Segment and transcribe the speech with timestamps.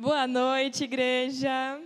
[0.00, 1.78] Boa noite, igreja.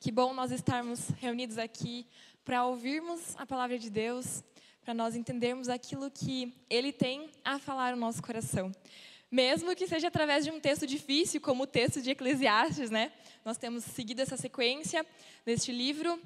[0.00, 2.08] Que bom nós estarmos reunidos aqui
[2.44, 4.42] para ouvirmos a palavra de Deus,
[4.82, 8.72] para nós entendermos aquilo que Ele tem a falar no nosso coração.
[9.30, 13.12] Mesmo que seja através de um texto difícil, como o texto de Eclesiastes, né?
[13.44, 15.06] Nós temos seguido essa sequência
[15.46, 16.20] deste livro,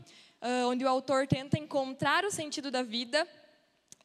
[0.70, 3.28] onde o autor tenta encontrar o sentido da vida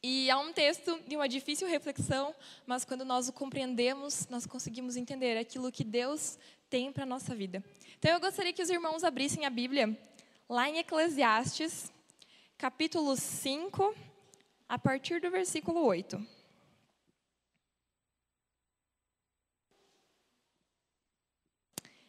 [0.06, 2.36] e é um texto de uma difícil reflexão,
[2.68, 6.38] mas quando nós o compreendemos, nós conseguimos entender aquilo que Deus
[6.74, 7.64] tem para a nossa vida.
[8.00, 9.96] Então eu gostaria que os irmãos abrissem a Bíblia
[10.50, 11.94] lá em Eclesiastes,
[12.58, 13.96] capítulo 5,
[14.68, 16.20] a partir do versículo 8.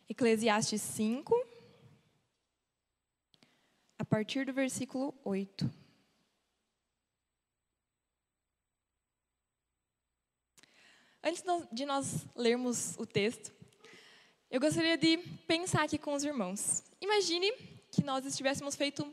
[0.09, 1.35] Eclesiastes 5,
[3.99, 5.71] a partir do versículo 8.
[11.23, 13.64] Antes de nós lermos o texto,
[14.55, 15.17] eu gostaria de
[15.49, 16.81] pensar aqui com os irmãos.
[17.01, 17.53] Imagine
[17.91, 19.05] que nós estivéssemos feito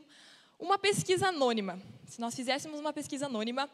[0.56, 1.82] uma pesquisa anônima.
[2.06, 3.68] Se nós fizéssemos uma pesquisa anônima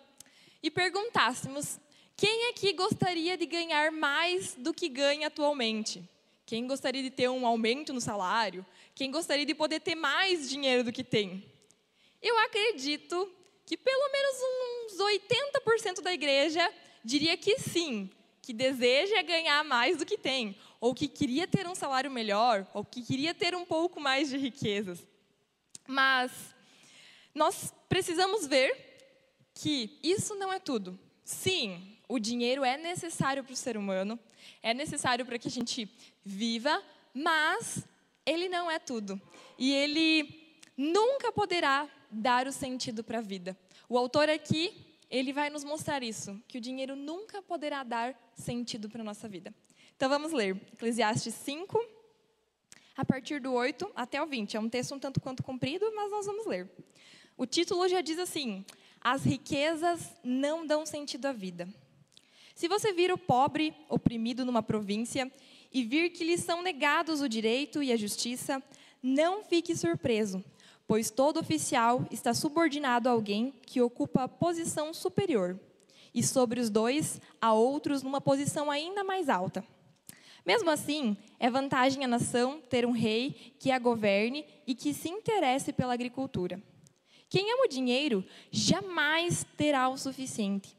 [0.63, 1.79] e perguntássemos
[2.17, 6.03] quem aqui gostaria de ganhar mais do que ganha atualmente?
[6.47, 8.65] Quem gostaria de ter um aumento no salário?
[8.95, 11.45] Quem gostaria de poder ter mais dinheiro do que tem?
[12.23, 13.31] Eu acredito
[13.67, 16.67] que pelo menos uns 80% da igreja
[17.05, 18.09] diria que sim,
[18.49, 22.83] que deseja ganhar mais do que tem, ou que queria ter um salário melhor, ou
[22.83, 25.07] que queria ter um pouco mais de riquezas.
[25.87, 26.33] Mas
[27.35, 28.75] nós precisamos ver
[29.53, 30.99] que isso não é tudo.
[31.23, 34.19] Sim, o dinheiro é necessário para o ser humano,
[34.63, 35.87] é necessário para que a gente
[36.25, 36.83] viva,
[37.13, 37.85] mas
[38.25, 39.21] ele não é tudo.
[39.59, 43.55] E ele nunca poderá dar o sentido para a vida.
[43.91, 48.89] O autor aqui ele vai nos mostrar isso, que o dinheiro nunca poderá dar sentido
[48.89, 49.55] para a nossa vida.
[49.97, 51.83] Então vamos ler Eclesiastes 5,
[52.97, 54.57] a partir do 8 até o 20.
[54.57, 56.71] É um texto um tanto quanto comprido, mas nós vamos ler.
[57.37, 58.65] O título já diz assim:
[59.01, 61.69] As riquezas não dão sentido à vida.
[62.55, 65.31] Se você vir o pobre oprimido numa província
[65.73, 68.63] e vir que lhe são negados o direito e a justiça,
[69.03, 70.45] não fique surpreso
[70.89, 75.61] pois todo oficial está subordinado a alguém que ocupa a posição superior,
[76.15, 79.63] e sobre os dois há outros numa posição ainda mais alta.
[80.47, 85.11] Mesmo assim, é vantagem à nação ter um rei que a governe e que se
[85.11, 86.61] interesse pela agricultura.
[87.29, 90.75] Quem ama o dinheiro jamais terá o suficiente.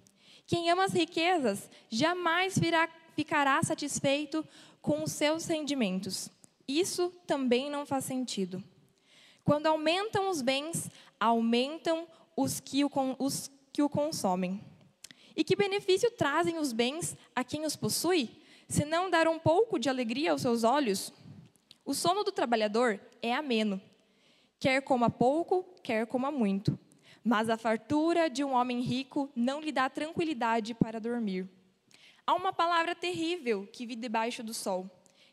[0.47, 4.43] Quem ama as riquezas jamais virá, ficará satisfeito
[4.81, 6.31] com os seus rendimentos.
[6.67, 8.63] Isso também não faz sentido.
[9.43, 10.89] Quando aumentam os bens,
[11.19, 14.63] aumentam os que o, os que o consomem.
[15.35, 18.29] E que benefício trazem os bens a quem os possui,
[18.67, 21.13] se não dar um pouco de alegria aos seus olhos?
[21.85, 23.81] O sono do trabalhador é ameno,
[24.59, 26.77] quer coma pouco, quer coma muito.
[27.23, 31.49] Mas a fartura de um homem rico não lhe dá tranquilidade para dormir.
[32.25, 34.89] Há uma palavra terrível que vive debaixo do sol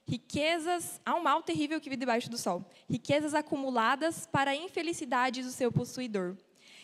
[0.07, 2.65] riquezas, há um mal terrível que vive debaixo do sol.
[2.89, 6.37] Riquezas acumuladas para a infelicidade do seu possuidor.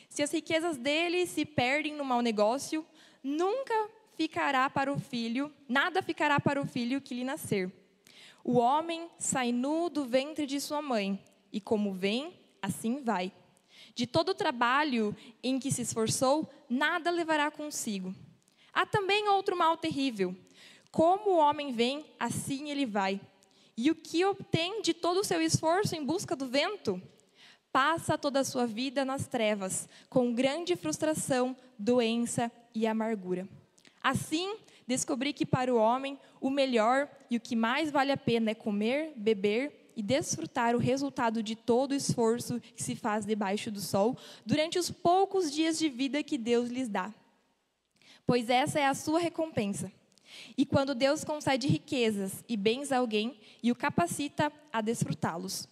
[0.09, 2.85] Se as riquezas dele se perdem no mau negócio,
[3.23, 7.73] nunca ficará para o filho, nada ficará para o filho que lhe nascer.
[8.45, 11.23] O homem sai nu do ventre de sua mãe,
[11.53, 13.33] e como vem, assim vai.
[13.95, 18.15] De todo o trabalho em que se esforçou, nada levará consigo.
[18.73, 20.35] Há também outro mal terrível,
[20.93, 23.19] como o homem vem, assim ele vai.
[23.75, 27.01] E o que obtém de todo o seu esforço em busca do vento?
[27.73, 33.49] Passa toda a sua vida nas trevas, com grande frustração, doença e amargura.
[34.03, 38.51] Assim, descobri que para o homem o melhor e o que mais vale a pena
[38.51, 43.71] é comer, beber e desfrutar o resultado de todo o esforço que se faz debaixo
[43.71, 47.15] do sol durante os poucos dias de vida que Deus lhes dá.
[48.27, 49.91] Pois essa é a sua recompensa
[50.57, 55.69] e quando Deus concede riquezas e bens a alguém e o capacita a desfrutá-los,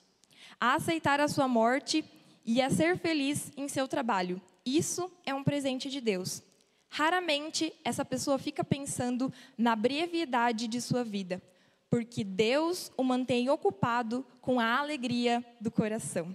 [0.61, 2.05] a aceitar a sua morte
[2.45, 4.41] e a ser feliz em seu trabalho.
[4.65, 6.43] Isso é um presente de Deus.
[6.89, 11.41] Raramente essa pessoa fica pensando na brevidade de sua vida,
[11.89, 16.35] porque Deus o mantém ocupado com a alegria do coração.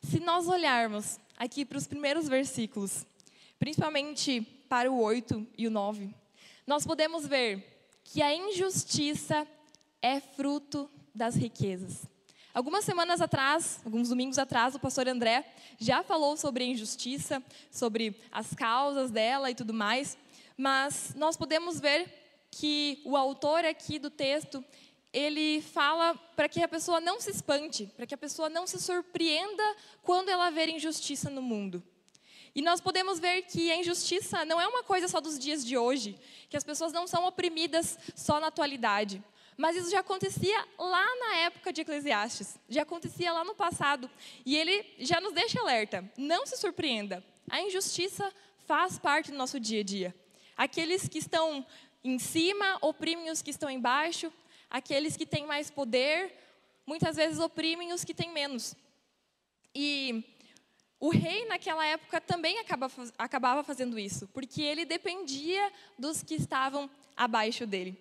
[0.00, 3.06] Se nós olharmos aqui para os primeiros versículos,
[3.58, 6.14] principalmente para o 8 e o 9,
[6.66, 9.46] nós podemos ver que a injustiça
[10.00, 12.06] é fruto das riquezas.
[12.52, 15.44] Algumas semanas atrás, alguns domingos atrás, o pastor André
[15.78, 20.16] já falou sobre a injustiça, sobre as causas dela e tudo mais,
[20.56, 24.64] mas nós podemos ver que o autor aqui do texto
[25.12, 28.80] ele fala para que a pessoa não se espante, para que a pessoa não se
[28.80, 31.82] surpreenda quando ela ver injustiça no mundo.
[32.54, 35.76] E nós podemos ver que a injustiça não é uma coisa só dos dias de
[35.76, 36.16] hoje,
[36.48, 39.22] que as pessoas não são oprimidas só na atualidade.
[39.56, 44.10] Mas isso já acontecia lá na época de Eclesiastes, já acontecia lá no passado.
[44.44, 48.32] E ele já nos deixa alerta: não se surpreenda, a injustiça
[48.66, 50.14] faz parte do nosso dia a dia.
[50.56, 51.66] Aqueles que estão
[52.02, 54.32] em cima oprimem os que estão embaixo,
[54.70, 56.32] aqueles que têm mais poder
[56.86, 58.76] muitas vezes oprimem os que têm menos.
[59.74, 60.24] E
[61.04, 66.88] o rei, naquela época, também acaba, acabava fazendo isso, porque ele dependia dos que estavam
[67.14, 68.00] abaixo dele.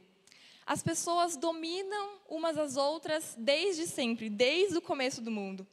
[0.65, 5.67] As pessoas dominam umas às outras desde sempre, desde o começo do mundo.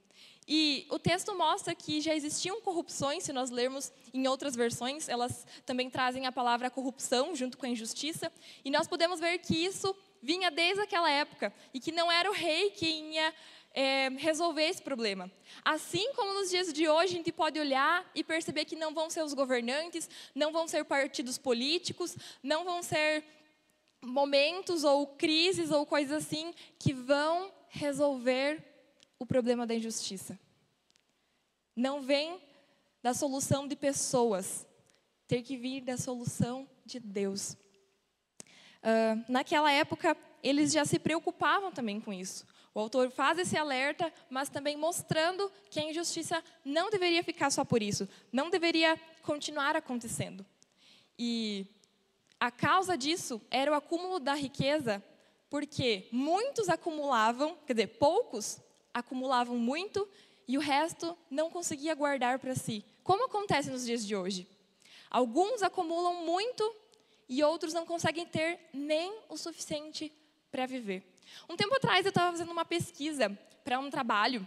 [0.49, 5.47] E o texto mostra que já existiam corrupções, se nós lermos em outras versões, elas
[5.65, 8.33] também trazem a palavra corrupção junto com a injustiça.
[8.65, 12.35] E nós podemos ver que isso vinha desde aquela época e que não era o
[12.35, 13.33] rei que ia
[13.73, 15.31] é, resolver esse problema.
[15.65, 19.09] Assim como nos dias de hoje a gente pode olhar e perceber que não vão
[19.09, 23.25] ser os governantes, não vão ser partidos políticos, não vão ser
[24.03, 28.63] momentos ou crises ou coisas assim que vão resolver
[29.19, 30.39] o problema da injustiça.
[31.77, 32.41] Não vem
[33.03, 34.67] da solução de pessoas,
[35.27, 37.57] ter que vir da solução de Deus.
[38.83, 42.45] Uh, naquela época, eles já se preocupavam também com isso.
[42.73, 47.65] O autor faz esse alerta, mas também mostrando que a injustiça não deveria ficar só
[47.65, 50.47] por isso, não deveria continuar acontecendo.
[51.19, 51.67] E
[52.39, 55.03] a causa disso era o acúmulo da riqueza,
[55.51, 58.61] porque muitos acumulavam, quer dizer, poucos
[58.95, 60.09] acumulavam muito
[60.47, 62.85] e o resto não conseguia guardar para si.
[63.03, 64.49] Como acontece nos dias de hoje?
[65.11, 66.75] Alguns acumulam muito
[67.29, 70.13] e outros não conseguem ter nem o suficiente
[70.51, 71.05] para viver.
[71.49, 73.31] Um tempo atrás eu estava fazendo uma pesquisa
[73.65, 74.47] para um trabalho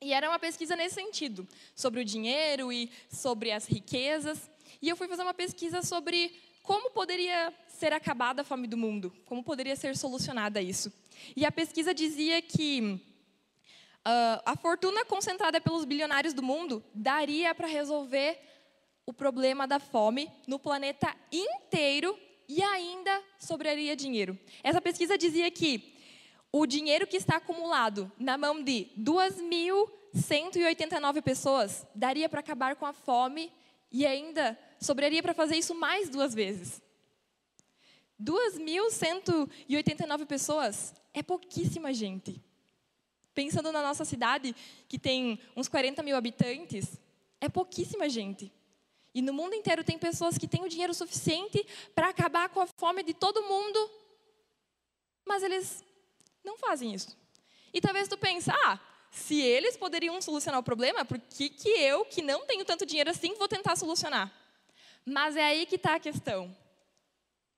[0.00, 4.50] e era uma pesquisa nesse sentido, sobre o dinheiro e sobre as riquezas.
[4.82, 9.14] E eu fui fazer uma pesquisa sobre como poderia ser acabada a fome do mundo,
[9.24, 10.92] como poderia ser solucionada isso.
[11.34, 13.00] E a pesquisa dizia que
[14.06, 18.38] uh, a fortuna concentrada pelos bilionários do mundo daria para resolver
[19.06, 22.18] o problema da fome no planeta inteiro
[22.48, 24.38] e ainda sobraria dinheiro.
[24.62, 25.93] Essa pesquisa dizia que
[26.56, 32.92] o dinheiro que está acumulado na mão de 2.189 pessoas daria para acabar com a
[32.92, 33.50] fome
[33.90, 36.80] e ainda sobraria para fazer isso mais duas vezes.
[38.22, 42.40] 2.189 pessoas é pouquíssima gente.
[43.34, 44.54] Pensando na nossa cidade,
[44.88, 47.00] que tem uns 40 mil habitantes,
[47.40, 48.52] é pouquíssima gente.
[49.12, 51.66] E no mundo inteiro tem pessoas que têm o dinheiro suficiente
[51.96, 53.90] para acabar com a fome de todo mundo,
[55.26, 55.82] mas eles
[56.44, 57.16] não fazem isso.
[57.72, 58.78] E talvez tu pense, ah,
[59.10, 63.10] se eles poderiam solucionar o problema, por que, que eu, que não tenho tanto dinheiro
[63.10, 64.32] assim, vou tentar solucionar?
[65.04, 66.54] Mas é aí que está a questão.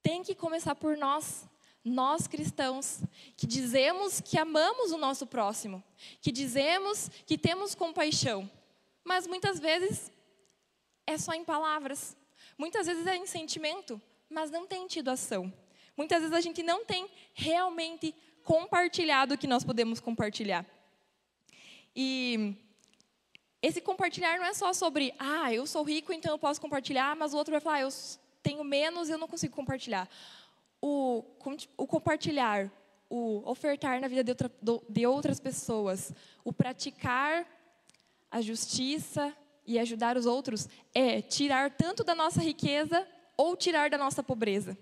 [0.02, 1.46] Tem que começar por nós,
[1.84, 3.00] nós cristãos,
[3.36, 5.82] que dizemos que amamos o nosso próximo,
[6.20, 8.50] que dizemos que temos compaixão,
[9.04, 10.10] mas muitas vezes
[11.06, 12.16] é só em palavras,
[12.58, 15.52] muitas vezes é em sentimento, mas não tem tido ação.
[15.96, 18.14] Muitas vezes a gente não tem realmente
[18.46, 20.64] compartilhado o que nós podemos compartilhar.
[21.94, 22.54] E
[23.60, 27.34] esse compartilhar não é só sobre, ah, eu sou rico, então eu posso compartilhar, mas
[27.34, 27.88] o outro vai falar, ah, eu
[28.44, 30.08] tenho menos e eu não consigo compartilhar.
[30.80, 31.24] O,
[31.76, 32.70] o compartilhar,
[33.10, 34.50] o ofertar na vida de, outra,
[34.88, 36.12] de outras pessoas,
[36.44, 37.44] o praticar
[38.30, 39.36] a justiça
[39.66, 43.04] e ajudar os outros, é tirar tanto da nossa riqueza
[43.36, 44.78] ou tirar da nossa pobreza.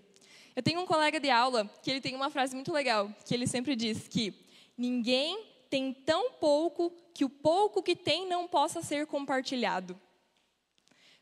[0.56, 3.46] Eu tenho um colega de aula que ele tem uma frase muito legal, que ele
[3.46, 4.32] sempre diz que
[4.78, 10.00] ninguém tem tão pouco que o pouco que tem não possa ser compartilhado.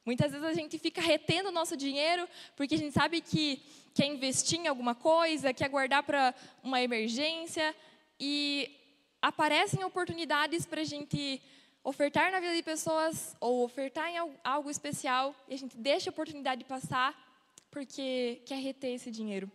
[0.04, 3.62] Muitas vezes a gente fica retendo o nosso dinheiro porque a gente sabe que
[3.94, 7.74] quer investir em alguma coisa, quer guardar para uma emergência
[8.20, 8.70] e
[9.22, 11.40] aparecem oportunidades para a gente
[11.82, 16.12] ofertar na vida de pessoas ou ofertar em algo especial e a gente deixa a
[16.12, 17.31] oportunidade passar
[17.72, 19.50] porque quer reter esse dinheiro.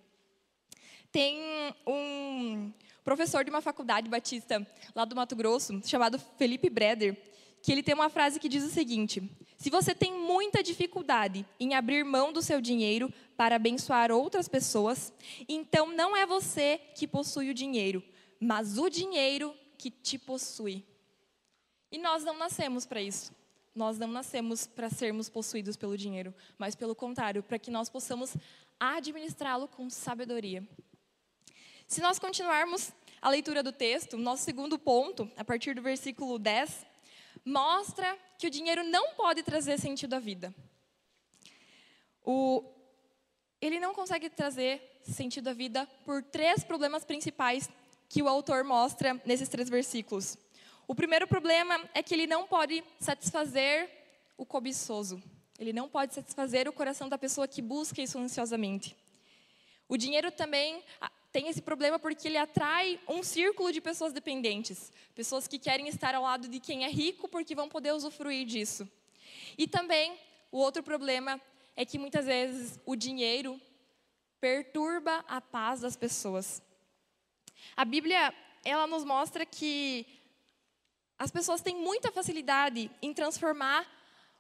[1.12, 1.40] Tem
[1.86, 2.74] um
[3.06, 7.16] professor de uma faculdade batista lá do Mato Grosso, chamado Felipe Breder,
[7.62, 9.22] que ele tem uma frase que diz o seguinte:
[9.56, 15.14] Se você tem muita dificuldade em abrir mão do seu dinheiro para abençoar outras pessoas,
[15.48, 18.04] então não é você que possui o dinheiro,
[18.40, 20.84] mas o dinheiro que te possui.
[21.92, 23.32] E nós não nascemos para isso.
[23.78, 28.36] Nós não nascemos para sermos possuídos pelo dinheiro, mas pelo contrário, para que nós possamos
[28.80, 30.68] administrá-lo com sabedoria.
[31.88, 32.92] Se nós continuarmos
[33.22, 36.88] a leitura do texto, nosso segundo ponto, a partir do versículo 10,
[37.46, 40.52] mostra que o dinheiro não pode trazer sentido à vida.
[42.26, 42.64] O,
[43.62, 47.70] ele não consegue trazer sentido à vida por três problemas principais
[48.10, 50.36] que o autor mostra nesses três versículos.
[50.88, 53.90] O primeiro problema é que ele não pode satisfazer
[54.38, 55.22] o cobiçoso.
[55.60, 58.96] Ele não pode satisfazer o coração da pessoa que busca isso ansiosamente.
[59.90, 64.92] O dinheiro também ah, tem esse problema porque ele atrai um círculo de pessoas dependentes,
[65.14, 68.88] pessoas que querem estar ao lado de quem é rico porque vão poder usufruir disso.
[69.58, 70.18] E também
[70.52, 71.42] o outro problema
[71.76, 73.60] é que muitas vezes o dinheiro
[74.40, 76.62] perturba a paz das pessoas.
[77.76, 80.06] A Bíblia, ela nos mostra que
[81.18, 83.86] as pessoas têm muita facilidade em transformar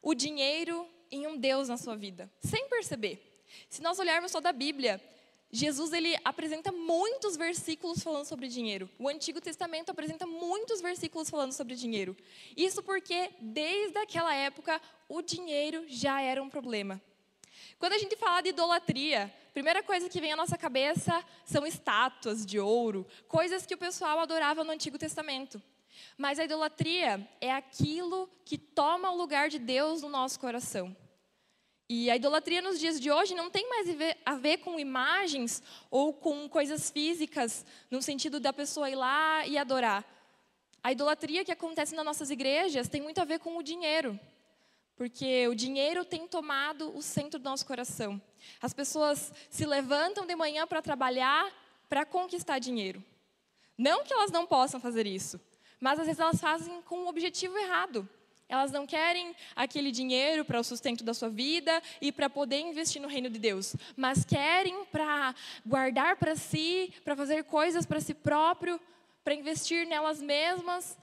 [0.01, 3.43] o dinheiro em um Deus na sua vida, sem perceber.
[3.69, 5.01] Se nós olharmos toda a Bíblia,
[5.49, 8.89] Jesus ele apresenta muitos versículos falando sobre dinheiro.
[8.99, 12.15] O Antigo Testamento apresenta muitos versículos falando sobre dinheiro.
[12.55, 17.01] Isso porque desde aquela época o dinheiro já era um problema.
[17.79, 21.65] Quando a gente fala de idolatria, a primeira coisa que vem à nossa cabeça são
[21.65, 25.61] estátuas de ouro, coisas que o pessoal adorava no Antigo Testamento.
[26.17, 30.95] Mas a idolatria é aquilo que toma o lugar de Deus no nosso coração.
[31.89, 33.87] E a idolatria nos dias de hoje não tem mais
[34.25, 39.57] a ver com imagens ou com coisas físicas, no sentido da pessoa ir lá e
[39.57, 40.05] adorar.
[40.83, 44.19] A idolatria que acontece nas nossas igrejas tem muito a ver com o dinheiro.
[44.97, 48.21] Porque o dinheiro tem tomado o centro do nosso coração.
[48.59, 51.49] As pessoas se levantam de manhã para trabalhar
[51.87, 53.03] para conquistar dinheiro.
[53.77, 55.39] Não que elas não possam fazer isso,
[55.79, 58.07] mas às vezes elas fazem com um objetivo errado.
[58.49, 63.01] Elas não querem aquele dinheiro para o sustento da sua vida e para poder investir
[63.01, 68.13] no reino de Deus, mas querem para guardar para si, para fazer coisas para si
[68.13, 68.79] próprio,
[69.23, 70.97] para investir nelas mesmas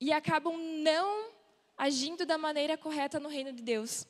[0.00, 1.30] e acabam não
[1.76, 4.04] agindo da maneira correta no reino de Deus.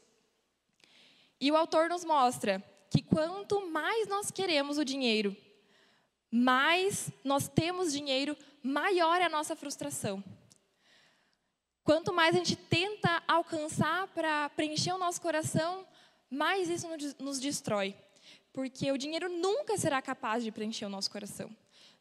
[1.38, 5.36] E o autor nos mostra que quanto mais nós queremos o dinheiro,
[6.30, 10.22] mais nós temos dinheiro, maior é a nossa frustração.
[11.82, 15.86] Quanto mais a gente tenta alcançar para preencher o nosso coração,
[16.30, 16.86] mais isso
[17.18, 17.94] nos destrói.
[18.52, 21.50] Porque o dinheiro nunca será capaz de preencher o nosso coração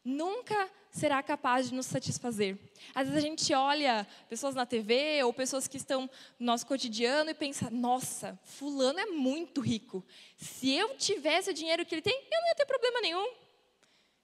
[0.08, 2.58] nunca será capaz de nos satisfazer.
[2.94, 6.08] Às vezes a gente olha pessoas na TV ou pessoas que estão
[6.38, 10.04] no nosso cotidiano e pensa: nossa, Fulano é muito rico.
[10.36, 13.28] Se eu tivesse o dinheiro que ele tem, eu não ia ter problema nenhum.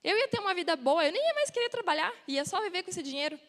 [0.05, 2.83] Eu ia ter uma vida boa, eu nem ia mais querer trabalhar, ia só viver
[2.83, 3.39] com esse dinheiro.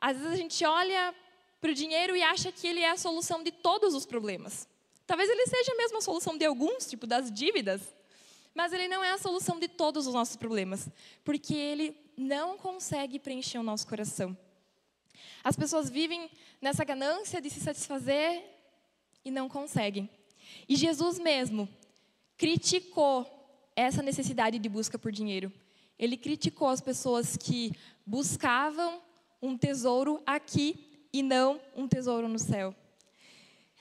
[0.00, 1.12] Às vezes a gente olha
[1.60, 4.68] para o dinheiro e acha que ele é a solução de todos os problemas.
[5.08, 7.82] Talvez ele seja mesmo a solução de alguns, tipo das dívidas,
[8.54, 10.88] mas ele não é a solução de todos os nossos problemas,
[11.24, 14.38] porque ele não consegue preencher o nosso coração.
[15.42, 18.44] As pessoas vivem nessa ganância de se satisfazer
[19.24, 20.08] e não conseguem.
[20.68, 21.68] E Jesus mesmo
[22.36, 23.26] criticou
[23.74, 25.52] essa necessidade de busca por dinheiro.
[25.98, 27.72] Ele criticou as pessoas que
[28.06, 29.00] buscavam
[29.42, 32.74] um tesouro aqui e não um tesouro no céu.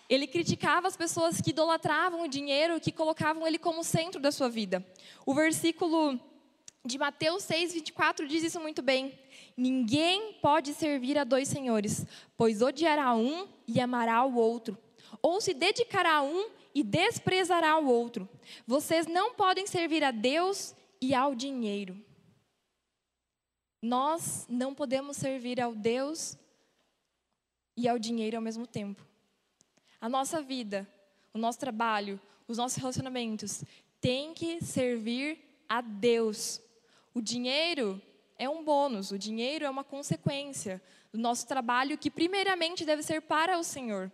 [0.09, 4.49] Ele criticava as pessoas que idolatravam o dinheiro, que colocavam ele como centro da sua
[4.49, 4.85] vida.
[5.25, 6.19] O versículo
[6.85, 9.19] de Mateus 6, 24 diz isso muito bem.
[9.57, 12.05] Ninguém pode servir a dois senhores,
[12.37, 14.77] pois odiará um e amará o outro,
[15.21, 18.29] ou se dedicará a um e desprezará o outro.
[18.65, 22.06] Vocês não podem servir a Deus e ao dinheiro.
[23.81, 26.37] Nós não podemos servir ao Deus
[27.75, 29.05] e ao dinheiro ao mesmo tempo.
[30.01, 30.87] A nossa vida,
[31.33, 33.63] o nosso trabalho, os nossos relacionamentos
[34.01, 36.61] tem que servir a Deus.
[37.13, 38.01] O dinheiro
[38.37, 40.81] é um bônus, o dinheiro é uma consequência
[41.11, 44.11] do nosso trabalho que primeiramente deve ser para o Senhor.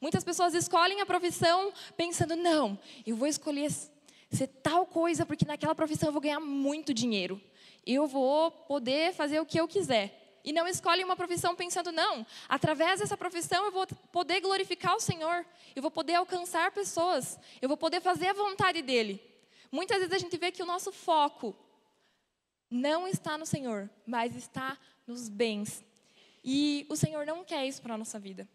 [0.00, 3.70] Muitas pessoas escolhem a profissão pensando, não, eu vou escolher
[4.30, 7.40] ser tal coisa porque naquela profissão eu vou ganhar muito dinheiro.
[7.84, 12.26] Eu vou poder fazer o que eu quiser e não escolhem uma profissão pensando, não,
[12.48, 15.44] através dessa profissão eu vou poder glorificar o Senhor,
[15.74, 19.20] eu vou poder alcançar pessoas, eu vou poder fazer a vontade dEle.
[19.70, 21.54] Muitas vezes a gente vê que o nosso foco
[22.70, 25.84] não está no Senhor, mas está nos bens.
[26.42, 28.48] E o Senhor não quer isso para a nossa vida.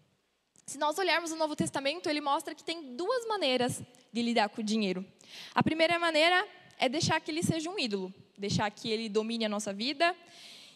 [0.66, 4.62] Se nós olharmos o Novo Testamento, ele mostra que tem duas maneiras de lidar com
[4.62, 5.06] o dinheiro.
[5.54, 6.48] A primeira maneira
[6.80, 10.16] é deixar que ele seja um ídolo, deixar que ele domine a nossa vida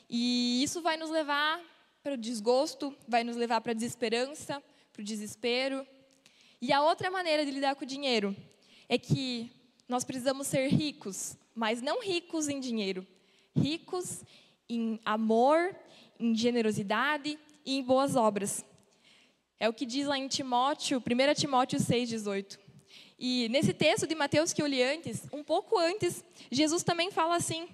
[0.07, 1.59] e isso vai nos levar
[2.03, 4.61] para o desgosto, vai nos levar para a desesperança,
[4.93, 5.85] para o desespero.
[6.61, 8.35] E a outra maneira de lidar com o dinheiro
[8.87, 9.51] é que
[9.87, 13.05] nós precisamos ser ricos, mas não ricos em dinheiro,
[13.55, 14.23] ricos
[14.69, 15.75] em amor,
[16.19, 18.63] em generosidade e em boas obras.
[19.59, 22.57] É o que diz lá em Timóteo, 1 Timóteo 6,18.
[23.19, 27.35] E nesse texto de Mateus que eu li antes, um pouco antes, Jesus também fala
[27.35, 27.67] assim: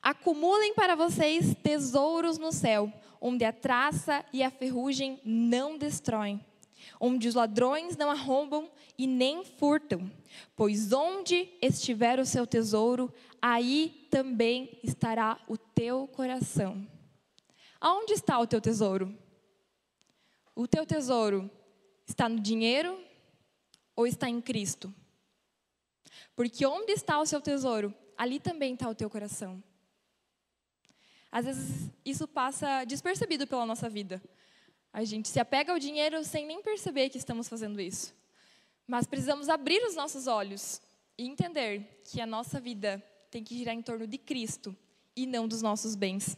[0.00, 6.40] Acumulem para vocês tesouros no céu, onde a traça e a ferrugem não destroem,
[7.00, 10.08] onde os ladrões não arrombam e nem furtam.
[10.54, 16.86] Pois onde estiver o seu tesouro, aí também estará o teu coração.
[17.80, 19.12] Aonde está o teu tesouro?
[20.54, 21.50] O teu tesouro
[22.06, 23.02] está no dinheiro
[23.96, 24.94] ou está em Cristo?
[26.36, 29.62] Porque onde está o seu tesouro, ali também está o teu coração.
[31.30, 34.22] Às vezes isso passa despercebido pela nossa vida.
[34.92, 38.14] A gente se apega ao dinheiro sem nem perceber que estamos fazendo isso.
[38.86, 40.82] Mas precisamos abrir os nossos olhos
[41.16, 44.76] e entender que a nossa vida tem que girar em torno de Cristo
[45.16, 46.36] e não dos nossos bens.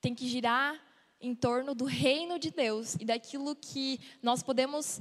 [0.00, 0.78] Tem que girar
[1.20, 5.00] em torno do reino de Deus e daquilo que nós podemos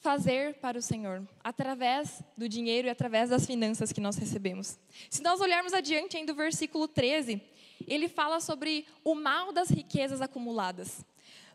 [0.00, 4.78] fazer para o Senhor, através do dinheiro e através das finanças que nós recebemos.
[5.10, 7.42] Se nós olharmos adiante ainda o versículo 13,
[7.86, 11.04] ele fala sobre o mal das riquezas acumuladas.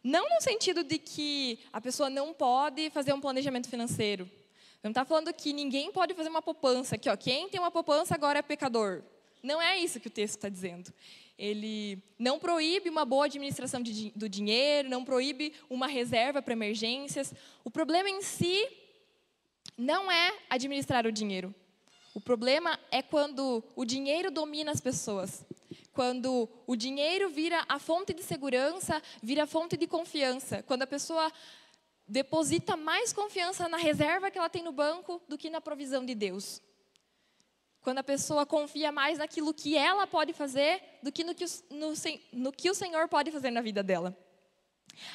[0.03, 4.29] Não no sentido de que a pessoa não pode fazer um planejamento financeiro.
[4.83, 6.97] Não está falando que ninguém pode fazer uma poupança.
[6.97, 9.01] Que ó, quem tem uma poupança agora é pecador.
[9.41, 10.93] Não é isso que o texto está dizendo.
[11.37, 17.33] Ele não proíbe uma boa administração de, do dinheiro, não proíbe uma reserva para emergências.
[17.63, 18.67] O problema em si
[19.77, 21.53] não é administrar o dinheiro.
[22.13, 25.43] O problema é quando o dinheiro domina as pessoas
[25.93, 30.87] quando o dinheiro vira a fonte de segurança, vira a fonte de confiança, quando a
[30.87, 31.31] pessoa
[32.07, 36.15] deposita mais confiança na reserva que ela tem no banco do que na provisão de
[36.15, 36.61] Deus.
[37.83, 41.47] Quando a pessoa confia mais naquilo que ela pode fazer do que no que o,
[41.69, 41.93] no,
[42.31, 44.17] no que o Senhor pode fazer na vida dela.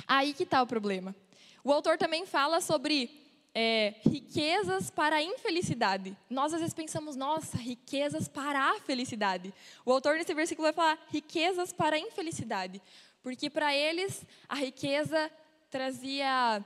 [0.07, 1.17] Aí que está o problema.
[1.65, 6.17] O autor também fala sobre é, riquezas para a infelicidade.
[6.29, 9.53] Nós às vezes pensamos, nossa, riquezas para a felicidade.
[9.85, 12.83] O autor nesse versículo vai falar riquezas para a infelicidade,
[13.23, 15.31] porque para eles a riqueza
[15.71, 16.63] trazia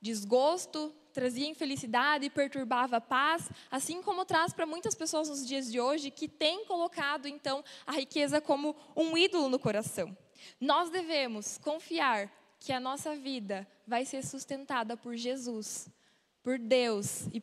[0.00, 5.80] desgosto, trazia infelicidade, perturbava a paz, assim como traz para muitas pessoas nos dias de
[5.80, 10.14] hoje que têm colocado então a riqueza como um ídolo no coração.
[10.60, 15.88] Nós devemos confiar que a nossa vida vai ser sustentada por Jesus,
[16.42, 17.42] por Deus e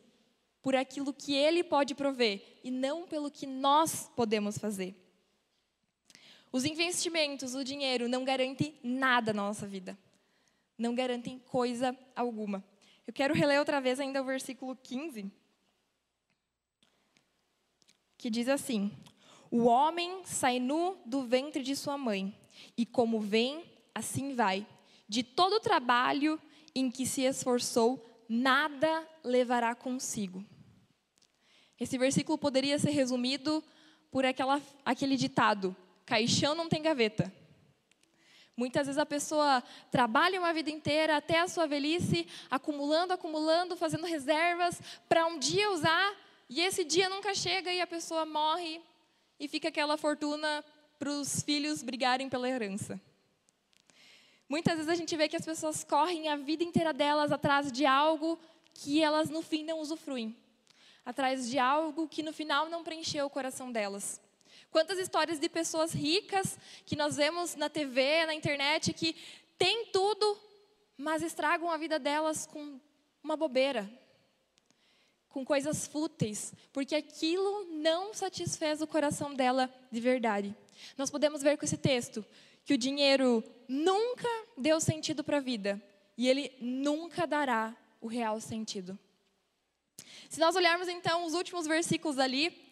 [0.62, 4.94] por aquilo que Ele pode prover e não pelo que nós podemos fazer.
[6.52, 9.98] Os investimentos, o dinheiro, não garantem nada na nossa vida.
[10.78, 12.62] Não garantem coisa alguma.
[13.06, 15.30] Eu quero reler outra vez ainda o versículo 15,
[18.16, 18.90] que diz assim:
[19.50, 22.34] O homem sai nu do ventre de sua mãe,
[22.76, 23.64] e como vem,
[23.94, 24.66] assim vai.
[25.06, 26.40] De todo o trabalho
[26.74, 30.44] em que se esforçou, nada levará consigo.
[31.78, 33.62] Esse versículo poderia ser resumido
[34.10, 37.30] por aquela, aquele ditado: caixão não tem gaveta.
[38.56, 44.06] Muitas vezes a pessoa trabalha uma vida inteira até a sua velhice, acumulando, acumulando, fazendo
[44.06, 46.14] reservas para um dia usar,
[46.48, 48.80] e esse dia nunca chega e a pessoa morre
[49.40, 50.64] e fica aquela fortuna
[50.98, 53.00] para os filhos brigarem pela herança.
[54.48, 57.84] Muitas vezes a gente vê que as pessoas correm a vida inteira delas atrás de
[57.84, 58.38] algo
[58.72, 60.36] que elas no fim não usufruem,
[61.04, 64.20] atrás de algo que no final não preencheu o coração delas.
[64.74, 69.14] Quantas histórias de pessoas ricas que nós vemos na TV, na internet, que
[69.56, 70.36] têm tudo,
[70.96, 72.80] mas estragam a vida delas com
[73.22, 73.88] uma bobeira,
[75.28, 80.52] com coisas fúteis, porque aquilo não satisfez o coração dela de verdade.
[80.98, 82.26] Nós podemos ver com esse texto
[82.64, 85.80] que o dinheiro nunca deu sentido para a vida
[86.18, 88.98] e ele nunca dará o real sentido.
[90.28, 92.64] Se nós olharmos então os últimos versículos ali,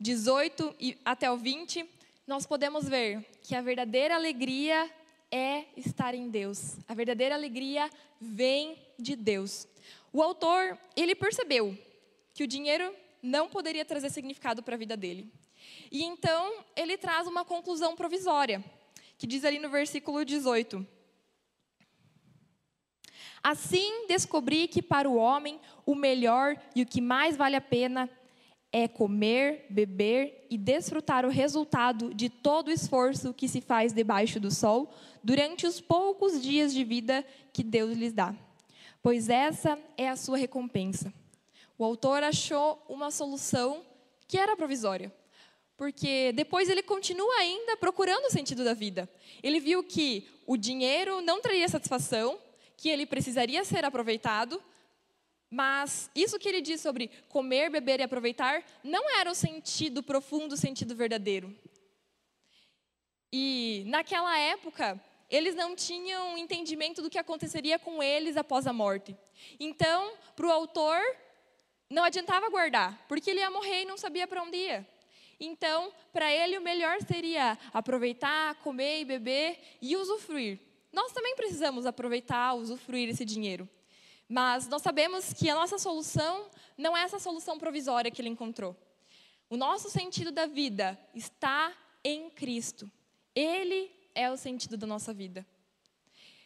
[0.00, 1.84] 18 e até o 20,
[2.26, 4.90] nós podemos ver que a verdadeira alegria
[5.30, 6.76] é estar em Deus.
[6.88, 9.68] A verdadeira alegria vem de Deus.
[10.12, 11.76] O autor, ele percebeu
[12.32, 15.30] que o dinheiro não poderia trazer significado para a vida dele.
[15.92, 18.64] E então ele traz uma conclusão provisória
[19.18, 20.86] que diz ali no versículo 18:
[23.42, 28.08] Assim descobri que para o homem o melhor e o que mais vale a pena
[28.72, 34.38] é comer, beber e desfrutar o resultado de todo o esforço que se faz debaixo
[34.38, 38.34] do sol durante os poucos dias de vida que Deus lhes dá,
[39.02, 41.12] pois essa é a sua recompensa.
[41.76, 43.82] O autor achou uma solução
[44.28, 45.12] que era provisória,
[45.76, 49.08] porque depois ele continua ainda procurando o sentido da vida.
[49.42, 52.38] Ele viu que o dinheiro não traria satisfação,
[52.76, 54.62] que ele precisaria ser aproveitado,
[55.50, 60.52] mas isso que ele diz sobre comer, beber e aproveitar não era o sentido profundo,
[60.52, 61.54] o sentido verdadeiro.
[63.32, 69.16] E naquela época, eles não tinham entendimento do que aconteceria com eles após a morte.
[69.58, 71.00] Então, para o autor,
[71.88, 74.86] não adiantava guardar, porque ele ia morrer e não sabia para onde ia.
[75.38, 80.58] Então, para ele, o melhor seria aproveitar, comer e beber e usufruir.
[80.92, 83.68] Nós também precisamos aproveitar, usufruir esse dinheiro.
[84.32, 88.76] Mas nós sabemos que a nossa solução não é essa solução provisória que ele encontrou.
[89.50, 92.88] O nosso sentido da vida está em Cristo.
[93.34, 95.44] Ele é o sentido da nossa vida.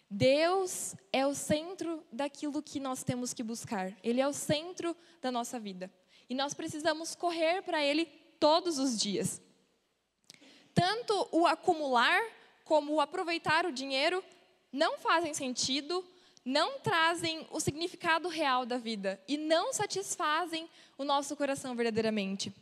[0.09, 3.94] Deus é o centro daquilo que nós temos que buscar.
[4.03, 5.92] Ele é o centro da nossa vida.
[6.27, 8.07] E nós precisamos correr para Ele
[8.40, 9.42] todos os dias.
[10.73, 12.18] Tanto o acumular
[12.64, 14.25] como o aproveitar o dinheiro
[14.73, 16.03] não fazem sentido,
[16.44, 22.52] não trazem o significado real da vida e não satisfazem o nosso coração verdadeiramente.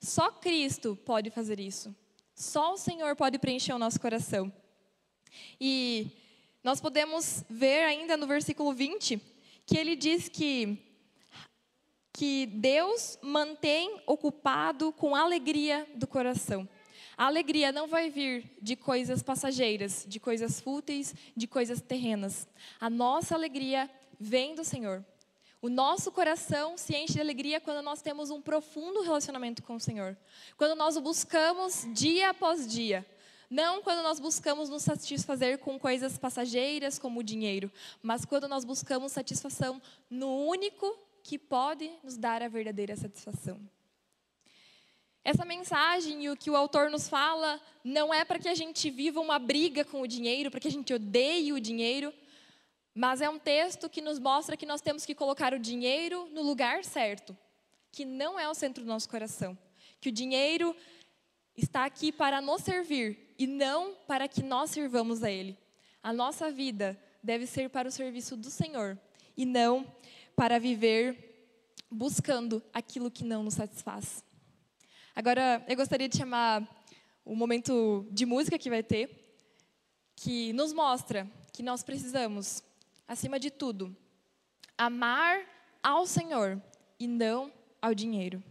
[0.00, 1.94] Só Cristo pode fazer isso.
[2.34, 4.52] Só o Senhor pode preencher o nosso coração.
[5.60, 6.10] E
[6.62, 9.20] nós podemos ver ainda no versículo 20
[9.66, 10.86] que ele diz que
[12.12, 16.68] que Deus mantém ocupado com alegria do coração.
[17.20, 22.48] A alegria não vai vir de coisas passageiras, de coisas fúteis, de coisas terrenas.
[22.80, 25.04] A nossa alegria vem do Senhor.
[25.60, 29.80] O nosso coração se enche de alegria quando nós temos um profundo relacionamento com o
[29.80, 30.16] Senhor.
[30.56, 33.06] Quando nós o buscamos dia após dia.
[33.50, 37.70] Não quando nós buscamos nos satisfazer com coisas passageiras como o dinheiro,
[38.02, 43.60] mas quando nós buscamos satisfação no único que pode nos dar a verdadeira satisfação.
[45.22, 48.90] Essa mensagem e o que o autor nos fala não é para que a gente
[48.90, 52.12] viva uma briga com o dinheiro, para que a gente odeie o dinheiro,
[52.94, 56.42] mas é um texto que nos mostra que nós temos que colocar o dinheiro no
[56.42, 57.36] lugar certo,
[57.92, 59.56] que não é o centro do nosso coração,
[60.00, 60.74] que o dinheiro
[61.56, 65.56] está aqui para nos servir e não para que nós sirvamos a ele.
[66.02, 68.98] A nossa vida deve ser para o serviço do Senhor
[69.36, 69.86] e não
[70.34, 71.28] para viver
[71.90, 74.24] buscando aquilo que não nos satisfaz.
[75.20, 76.66] Agora, eu gostaria de chamar
[77.26, 79.36] o momento de música que vai ter,
[80.16, 82.64] que nos mostra que nós precisamos,
[83.06, 83.94] acima de tudo,
[84.78, 85.42] amar
[85.82, 86.58] ao Senhor
[86.98, 87.52] e não
[87.82, 88.42] ao dinheiro.